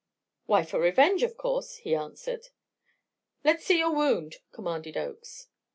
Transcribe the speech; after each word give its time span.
"Why, 0.47 0.63
for 0.65 0.79
revenge, 0.79 1.21
of 1.21 1.37
course," 1.37 1.75
he 1.75 1.93
answered. 1.93 2.47
"Let's 3.43 3.65
see 3.65 3.77
your 3.77 3.93
wound," 3.93 4.37
commanded 4.51 4.97
Oakes. 4.97 5.49